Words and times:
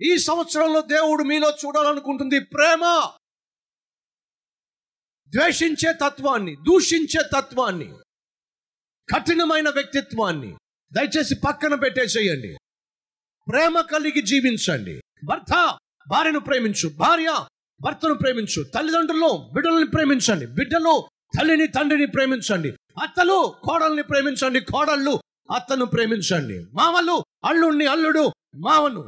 ఈ 0.00 0.16
సంవత్సరంలో 0.18 0.80
దేవుడు 0.80 1.22
మీలో 1.22 1.48
చూడాలనుకుంటుంది 1.50 2.38
ప్రేమ. 2.40 2.82
ద్వేషించే 5.32 5.92
తత్వాన్ని 5.92 6.56
దూషించే 6.56 7.22
తత్వాన్ని 7.34 7.88
కఠినమైన 9.08 9.68
వ్యక్తిత్వాన్ని 9.68 10.50
దయచేసి 10.92 11.34
పక్కన 11.34 11.74
పెట్టేసేయండి. 11.74 12.56
ప్రేమ 13.46 13.80
కలిగి 13.80 14.22
జీవించండి. 14.22 15.00
భర్త 15.24 15.78
భార్యను 16.08 16.40
ప్రేమించు 16.40 16.88
భార్య 16.88 17.46
భర్తను 17.80 18.14
ప్రేమించు 18.14 18.62
తల్లిదండ్రులు 18.62 19.50
బిడ్డలను 19.54 19.86
ప్రేమించండి 19.86 20.46
బిడ్డలు 20.46 20.94
తల్లిని 21.38 21.66
తండ్రిని 21.66 22.06
ప్రేమించండి 22.06 22.70
అత్తలు 23.02 23.54
కోడల్ని 23.64 24.02
ప్రేమించండి 24.02 24.60
కోడళ్ళు 24.60 25.20
అత్తను 25.54 25.84
ప్రేమించండి 25.84 26.64
మామలు 26.74 27.24
అల్లుణ్ణి 27.44 27.86
అల్లుడు 27.86 28.24
మావను 28.54 29.02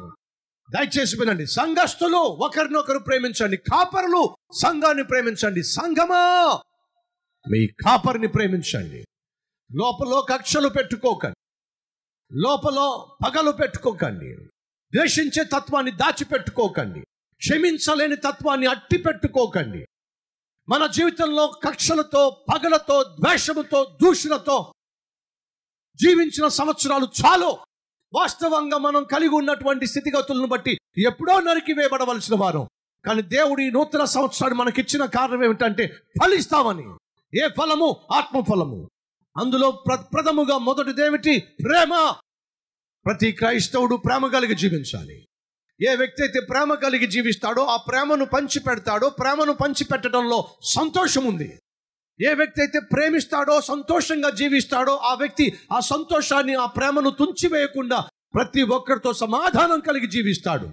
దయచేసి 0.72 1.20
వినండి. 1.20 1.46
సంఘస్థులు 1.46 2.16
ఒకరినొకరు 2.16 2.98
ప్రేమించండి. 2.98 3.56
కాపరులు 3.56 4.36
సంఘాన్ని 4.52 5.04
ప్రేమించండి. 5.04 5.62
సంఘమా? 5.62 6.58
మీ 7.50 7.66
కాపరిని 7.66 8.28
ప్రేమించండి. 8.28 9.04
లోపల 9.74 10.36
కక్షలు 10.36 10.68
పెట్టుకోకండి. 10.68 11.36
లోపల 12.32 13.04
పగలు 13.26 13.50
పెట్టుకోకండి. 13.50 14.36
ద్వేషించే 14.96 15.44
తత్వాన్ని 15.44 15.92
దాచిపెట్టుకోకండి. 15.92 17.00
క్షమించలేని 17.36 18.16
తత్వాన్ని 18.16 18.66
అట్టి 18.66 18.98
పెట్టుకోకండి 18.98 19.86
మన 20.68 20.86
జీవితంలో 20.86 21.46
కక్షలతో 21.46 22.44
పగలతో 22.54 23.02
ద్వేషముతో 23.02 23.98
దూషణతో 24.02 24.72
జీవించిన 25.96 26.48
సంవత్సరాలు 26.48 27.04
చాలు. 27.04 27.71
వాస్తవంగా 28.14 28.78
మనం 28.78 29.04
కలిగి 29.04 29.34
ఉన్నటువంటి 29.34 29.86
స్థితిగతులను 29.86 30.46
బట్టి 30.46 30.78
ఎప్పుడో 31.06 31.40
నరికి 31.40 31.72
వేయబడవలసిన 31.72 32.34
వారు. 32.36 32.68
కానీ 33.04 33.22
దేవుడు 33.22 33.60
ఈ 33.60 33.70
నూతన 33.70 34.04
సంవత్సరాన్ని 34.04 34.58
మనకిచ్చిన 34.58 35.04
కారణం 35.04 35.44
ఏమిటంటే 35.44 35.86
ఫలిస్తామని. 36.22 36.84
ఏ 37.44 37.48
ఫలము? 37.58 37.96
ఆత్మ 38.12 38.40
ఫలము 38.40 38.90
అందులో 39.36 39.70
ప్ర 39.70 39.94
ప్రథముగా 39.94 40.58
మొదటిదేమిటి? 40.58 41.38
ప్రేమ. 41.38 42.14
ప్రతి 43.06 43.32
క్రైస్తవుడు 43.32 43.96
ప్రేమ 43.96 44.26
కలిగి 44.26 44.54
జీవించాలి. 44.54 45.28
ఏ 45.90 45.94
వ్యక్తి 45.94 46.22
అయితే 46.22 46.40
ప్రేమ 46.40 46.74
కలిగి 46.74 47.06
జీవిస్తాడో 47.06 47.64
ఆ 47.64 47.76
ప్రేమను 47.76 48.24
పంచి 48.24 48.60
పెడతాడో 48.60 49.10
ప్రేమను 49.10 49.52
పంచి 49.52 49.84
పెట్టడంలో 49.84 50.48
సంతోషం 50.62 51.24
ఉంది 51.24 51.61
ఏ 52.28 52.34
వ్యక్తి 52.34 52.60
అయితే 52.60 52.78
ప్రేమిస్తాడో 52.92 53.60
సంతోషంగా 53.60 54.30
జీవిస్తాడో 54.30 54.96
ఆ 55.10 55.14
వ్యక్తి 55.14 55.58
ఆ 55.72 55.80
సంతోషాన్ని 55.80 56.54
ఆ 56.54 56.66
ప్రేమను 56.66 57.10
తుంచివేయకుండా 57.10 57.98
ప్రతి 58.34 58.62
ఒక్కరితో 58.62 59.12
సమాధానం 59.12 59.80
కలిగి 59.80 60.06
జీవిస్తాడు. 60.06 60.66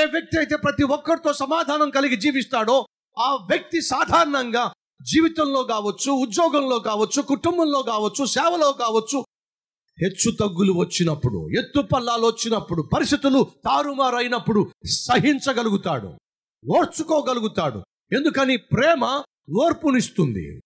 ఏ 0.00 0.04
వ్యక్తి 0.04 0.36
అయితే 0.38 0.56
ప్రతి 0.56 0.84
ఒక్కరితో 0.96 1.32
సమాధానం 1.32 1.90
కలిగి 1.90 2.16
జీవిస్తాడో 2.16 2.86
ఆ 3.18 3.30
వ్యక్తి 3.50 3.80
సాధారణంగా 3.80 4.64
జీవితంలో 5.02 5.62
కావచ్చు 5.62 6.12
ఉద్యోగంలో 6.12 6.78
కావచ్చు 6.78 7.22
కుటుంబంలో 7.22 7.82
కావచ్చు 7.82 8.24
సేవలో 8.24 8.72
కావచ్చు 8.72 9.18
హెచ్చు 9.98 10.30
తగ్గులు 10.40 10.72
వచ్చినప్పుడు 10.72 11.40
ఎత్తు 11.58 11.80
పల్లాలు 11.80 12.26
వచ్చినప్పుడు 12.26 12.82
పరిస్థితులు 12.94 13.40
తారుమారైనప్పుడు 13.64 14.60
సహించగలుగుతాడు 14.86 16.10
ఓర్చుకోగలుగుతాడు. 16.64 17.80
ఎందుకని? 18.12 18.56
ప్రేమ 18.56 19.04
ఓర్పునిస్తుంది. 19.62 20.60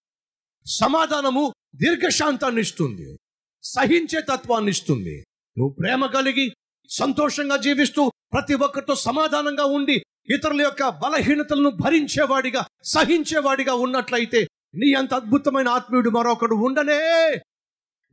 సమాధానము 0.70 1.54
దీర్ఘశాంతాన్ని 1.74 2.60
ఇస్తుంది 2.60 3.18
సహించే 3.62 4.20
తత్వాన్ని 4.20 4.70
ఇస్తుంది. 4.70 5.26
నువ్వు 5.58 5.76
ప్రేమ 5.80 6.06
కలిగి 6.06 6.52
సంతోషంగా 6.88 7.56
జీవిస్తూ 7.56 8.10
ప్రతి 8.32 8.54
ఒక్కరితో 8.54 8.94
సమాధానంగా 8.94 9.64
ఉండి 9.64 9.92
ఇతరుల 10.34 10.62
యొక్క 10.62 10.88
బలహీనతలను 10.88 11.70
భరించేవాడిగా 11.70 12.66
సహించేవాడిగా 12.84 13.74
ఉన్నట్లయితే 13.74 14.48
నీ 14.74 14.92
అంత 14.92 15.14
అద్భుతమైన 15.14 15.68
ఆత్మీయుడు 15.68 16.10
మరొకడు 16.10 16.54
ఉండనే 16.54 17.30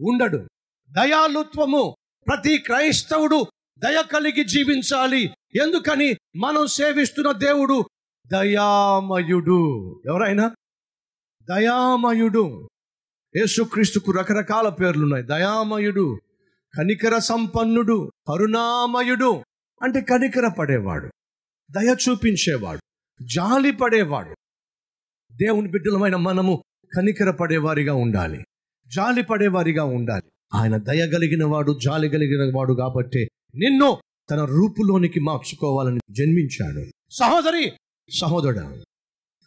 ఉండడు. 0.02 0.38
దయాలుత్వము 0.92 1.96
ప్రతి 2.28 2.58
క్రైస్తవుడు 2.58 3.46
దయ 3.78 4.04
కలిగి 4.12 4.44
జీవించాలి. 4.44 5.24
ఎందుకని? 5.62 6.14
మనం 6.36 6.68
సేవిస్తున్న 6.68 7.32
దేవుడు 7.32 7.86
దయామయుడు. 8.28 10.02
ఎవరైనా? 10.06 10.52
దయామయుడు. 11.50 12.70
యేసుక్రీస్తుకు 13.36 14.12
రకరకాల 14.12 14.70
పేర్లున్నాయి. 14.70 15.24
దయామయుడు 15.24 16.20
కనికర 16.78 17.20
సంపన్నుడు 17.20 18.12
కరుణామయుడు 18.28 19.44
అంటే 19.82 20.02
కనికర 20.02 20.48
పడేవాడు 20.48 21.08
దయ 21.72 21.96
చూపించేవాడు 22.10 22.80
జాలి 23.24 23.72
పడేవాడు. 23.72 24.36
దేవుని 25.36 25.68
బిడ్డలమైన 25.68 26.16
మనము 26.16 26.64
కనికర 26.96 27.32
పడేవారిగా 27.32 27.94
ఉండాలి 27.94 28.46
జాలి 28.88 29.24
పడేవారిగా 29.24 29.84
ఉండాలి. 29.84 30.32
ఆయన 30.54 30.78
దయ 30.78 31.10
కలిగిన 31.10 31.46
వాడు 31.46 31.80
జాలి 31.84 32.10
కలిగిన 32.10 32.58
వాడు 32.58 32.74
కాబట్టి 32.74 33.30
నిన్ను 33.56 33.98
తన 34.32 34.46
రూపులోనికి 34.46 35.20
మార్చుకోవాలని 35.20 36.00
జన్మించాడు. 36.12 36.86
సహోదరి 37.12 37.72
సహోదరుడు 38.22 38.84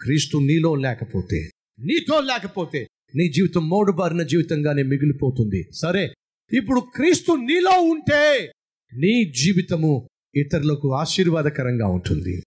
క్రీస్తు 0.03 0.39
నీలో 0.39 0.75
లేకపోతే 0.75 1.50
నీతో 1.81 2.21
లేకపోతే 2.21 2.89
నీ 3.17 3.33
జీవితం 3.33 3.69
మోడుబారిన 3.69 4.23
జీవితంగానే 4.23 4.83
మిగిలిపోతుంది. 4.83 5.69
సరే 5.75 6.15
ఇప్పుడు 6.53 6.81
క్రీస్తు 6.81 7.33
నీలో 7.33 7.71
ఉంటే 7.71 8.53
నీ 8.93 9.33
జీవితము 9.33 10.09
ఇతరులకు 10.37 10.95
ఆశీర్వాదకరంగా 10.95 11.87
ఉంటుంది. 11.87 12.43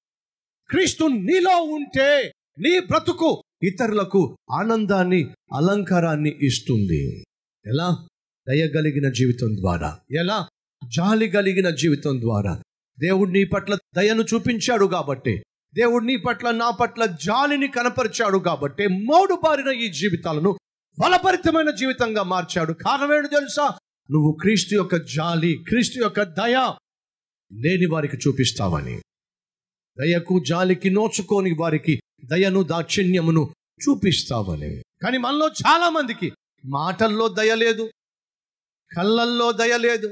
క్రీస్తు 0.70 1.04
నీలో 1.04 1.62
ఉంటే 1.62 2.34
నీ 2.60 2.80
బ్రతుకు 2.80 3.44
ఇతరులకు 3.64 4.38
ఆనందాన్ని 4.60 5.24
అలంకారాన్ని 5.54 6.36
ఇస్తుంది. 6.42 7.24
ఎలా? 7.66 8.08
దయగలిగిన 8.50 9.12
జీవితం 9.12 9.58
ద్వారా. 9.58 10.00
ఎలా? 10.12 10.48
జాలి 10.96 11.30
కలిగిన 11.30 11.70
జీవితం 11.70 12.22
ద్వారా. 12.22 12.62
దేవుడు 13.00 13.32
నీ 13.32 13.44
పట్ల 13.44 13.78
దయను 13.96 14.22
చూపించాడు 14.22 14.86
కాబట్టి 14.86 15.44
దేవుడు 15.74 16.06
నీ 16.06 16.16
పట్ల 16.16 16.52
నా 16.52 16.70
పట్ల 16.70 17.06
జాలిని 17.06 17.68
కనపరిచాడు 17.68 18.38
కాబట్టి 18.38 18.88
మోడు 18.88 19.42
బారిన 19.44 19.68
ఈ 19.68 19.92
జీవితాలను 19.92 20.60
ఫలపరితమైన 21.04 21.70
జీవితంగా 21.72 22.24
మార్చాడు. 22.24 22.74
కారణం 22.74 23.16
ఏంటి 23.16 23.28
తెలుసా? 23.28 23.80
నువ్వు 24.12 24.38
క్రీస్తు 24.42 24.76
యొక్క 24.76 24.96
జాలి 24.96 25.66
క్రీస్తు 25.70 26.00
యొక్క 26.00 26.24
దయ 26.24 26.74
లేని 27.52 27.86
వారికి 27.86 28.18
చూపిస్తావని. 28.18 29.02
దయకు 29.98 30.44
జాలికి 30.48 30.90
నోచుకోని 30.90 31.56
వారికి 31.60 32.02
దయను 32.26 32.64
దాక్షిణ్యమును 32.64 33.54
చూపిస్తావని. 33.84 34.82
కానీ 35.02 35.18
మనలో 35.18 35.48
చాలా 35.48 35.90
మందికి 35.90 36.32
మాటల్లో 36.66 37.28
దయ 37.28 37.56
లేదు 37.56 37.90
కళ్ళల్లో 38.98 39.52
దయ 39.52 39.78
లేదు 39.78 40.08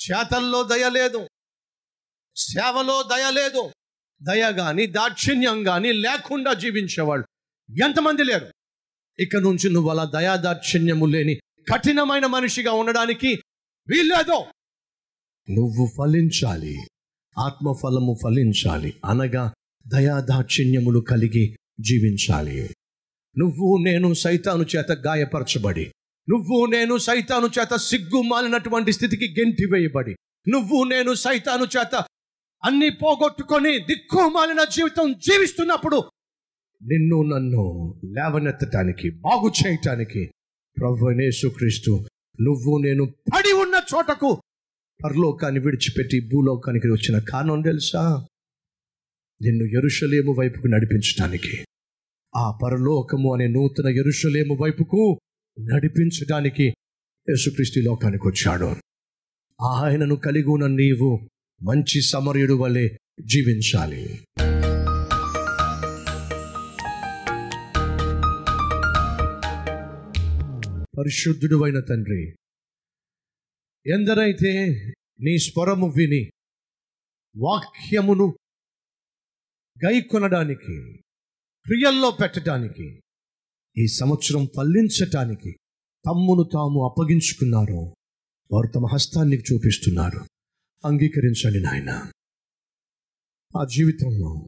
చేతల్లో 0.00 0.62
దయ 0.62 0.90
లేదు 0.90 1.28
సేవలో 2.36 3.02
దయ 3.02 3.30
లేదు 3.30 3.72
దయ 4.22 4.52
కానీ 4.52 4.86
దాక్షిణ్యం 4.86 5.64
కానీ 5.64 5.92
లేకుండా 5.92 6.52
జీవించేవాళ్ళు 6.52 7.26
ఎంతమంది 7.84 8.24
లేరు. 8.24 8.46
ఇక 9.20 9.36
నుంచి 9.36 9.70
నువ్వు 9.70 9.90
అలా 9.90 10.04
దయా 10.04 10.36
దాక్షిణ్యము 10.36 11.06
లేని 11.06 11.34
కఠినమైన 11.72 12.26
మనిషిగా 12.26 12.72
ఉండడానికి 12.72 13.42
వీల్లేదో. 13.88 14.46
నువ్వు 15.50 15.88
ఫలించాలి. 15.98 16.76
ఆత్మఫలము 17.38 18.16
ఫలించాలి. 18.22 18.94
అనగా 19.04 19.52
దయా 19.88 20.20
దాక్షిణ్యములు 20.20 20.98
కలిగి 21.00 21.56
జీవించాలి. 21.80 22.74
నువ్వు 23.38 23.84
నేను 23.84 24.14
సైతాను 24.14 24.66
చేత 24.76 24.92
గాయపరచబడి 24.92 25.92
నువ్వు 26.28 26.66
నేను 26.66 26.98
సైతాను 26.98 27.46
చేత 27.46 27.76
సిగ్గు 27.76 28.22
మాలినటువంటి 28.22 28.92
స్థితికి 28.92 29.40
గెంటి 29.40 29.64
వేయబడి 29.72 30.16
నువ్వు 30.48 30.84
నేను 30.84 31.14
సైతాను 31.14 31.64
చేత 31.64 32.04
అన్ని 32.64 32.90
పోగొట్టుకొని 32.90 33.78
దిక్కుమాలిన 33.78 34.64
జీవితం 34.64 35.12
జీవిస్తున్నప్పుడు 35.12 35.98
నిన్ను 36.82 37.22
నన్ను 37.22 37.64
లేవనెత్తటానికి 38.04 39.10
బాగు 39.10 39.48
చేయటానికి 39.48 40.30
ప్రభునేసుక్రీస్తు 40.80 41.90
నువ్వు 42.40 42.78
నేను 42.78 43.04
పడి 43.04 43.52
ఉన్న 43.52 43.74
చోటకు 43.94 44.42
పరలోకాన్ని 45.04 45.60
విడిచిపెట్టి 45.60 46.20
భూలోకానికి 46.20 46.88
వచ్చిన 46.88 47.18
కారణం 47.18 47.62
తెలుసా? 47.62 48.26
నిన్ను 49.42 49.64
ఎరుషలేము 49.64 50.32
వైపుకు 50.32 50.66
నడిపించడానికి 50.66 51.64
ఆ 52.36 52.58
పరలోకము 52.62 53.34
అనే 53.34 53.48
నూతన 53.48 53.88
ఎరుషలేము 53.88 54.54
వైపుకు 54.54 55.18
నడిపించడానికి 55.60 56.66
యేసుక్రీస్తు 57.28 57.78
ఈ 57.78 57.82
లోకానికి 57.82 58.28
వచ్చాడు. 58.28 58.68
ఆయనను 59.60 60.16
కలిగి 60.16 60.48
ఉన్న 60.48 60.66
నీవు 60.66 61.28
మంచి 61.62 62.02
సమరయుడు 62.02 62.54
వలె 62.54 62.88
జీవించాలి. 63.24 64.26
పరిశుద్ధుడు 70.98 71.64
అయిన 71.64 71.80
తండ్రి 71.80 72.36
ఎందరైతే 73.86 74.66
నీ 75.20 75.38
స్వరము 75.38 75.86
విని 75.86 76.30
వాక్యమును 77.36 78.36
గై 79.86 80.00
కొనడానికి 80.00 81.02
క్రియల్లో 81.66 82.10
పెట్టడానికి 82.10 83.02
ఈ 83.78 83.86
సంవత్సరం 83.86 84.48
ఫలించటానికి 84.56 85.52
తమ్మును 86.06 86.42
తాము 86.42 86.88
అప్పగించుకున్నారో 86.88 87.94
వారు 88.52 88.72
తమ 88.74 88.86
హస్తాన్ని 88.92 89.36
చూపిస్తున్నారు. 89.36 90.35
అంగీకరించండి 90.84 91.60
నాయన. 91.60 92.12
ఆ 93.60 93.64
జీవితంలో 93.64 94.46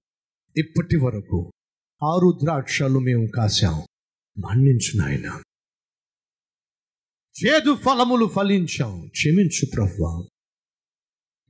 ఇప్పటి 0.56 0.96
వరకు 0.96 1.52
ఆరు 2.04 2.38
ద్రాక్షలు 2.44 2.98
మేము 2.98 3.26
కాశాం. 3.34 3.74
మన్నించు 4.38 4.98
నాయన. 4.98 5.42
చేదు 7.44 7.74
ఫలములు 7.74 8.26
ఫలించాం. 8.26 9.08
క్షమించు 9.08 9.66
ప్రభు 9.76 10.28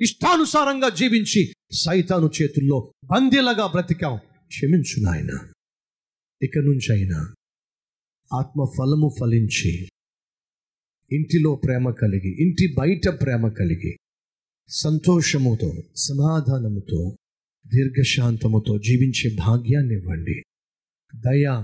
ఇష్టానుసారంగా 0.00 0.88
జీవించి 0.88 1.54
సైతాను 1.72 2.30
చేతుల్లో 2.42 2.92
బందీలగా 3.04 3.66
బ్రతికాం. 3.66 4.16
క్షమించు 4.46 5.02
నాయన. 5.02 5.52
ఇక 6.42 6.58
అయినా 6.90 7.34
ఆత్మ 8.34 8.64
ఫలము 8.78 9.14
ఫలించి 9.20 9.88
ఇంటిలో 11.12 11.60
ప్రేమ 11.64 11.90
కలిగి 11.90 12.48
ఇంటి 12.48 12.74
బయట 12.78 13.08
ప్రేమ 13.22 13.48
కలిగి 13.48 13.96
సంతోషముతో 14.68 15.68
సమాధానముతో 15.96 16.98
దీర్ఘశాంతముతో 17.66 18.72
జీవించే 18.78 19.28
భాగ్యాన్ని 19.36 19.94
ఇవ్వండి 19.94 20.36
దయా 21.14 21.54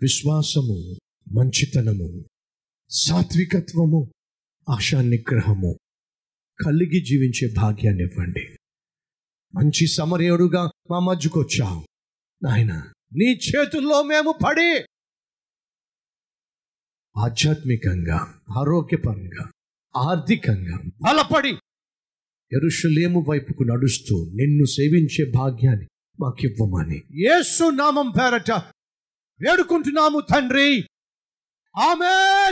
విశ్వాసము 0.00 0.78
మంచితనము 1.32 2.08
సాత్వికత్వము 2.90 4.00
ఆశా 4.68 5.00
నిగ్రహము 5.02 5.72
కలిగి 6.58 7.00
జీవించే 7.00 7.48
భాగ్యాన్ని 7.54 8.04
ఇవ్వండి 8.04 8.44
మంచి 9.54 9.86
సమరయుడుగా 9.86 10.64
మా 10.90 11.00
మధ్యకొచ్చావు 11.00 11.80
నాయన 12.42 12.72
నీ 13.12 13.30
చేతుల్లో 13.42 14.02
మేము 14.02 14.32
పడి 14.44 14.70
ఆధ్యాత్మికంగా 17.16 18.20
ఆరోగ్యపరంగా 18.56 19.44
ఆర్థికంగా 19.96 20.78
బలపడి 21.02 21.56
ఎరుషలేము 22.52 23.24
వైపుకు 23.28 23.62
నడుస్తూ 23.62 24.30
నిన్ను 24.34 24.64
సేవించే 24.64 25.30
భాగ్యాన్ని 25.30 25.86
మాకివ్వమని. 26.20 27.02
యేసు 27.12 27.70
నామం 27.70 28.10
పేరట 28.10 28.50
వేడుకుంటున్నాము 29.40 30.20
తండ్రి. 30.20 30.84
ఆమె 31.76 32.32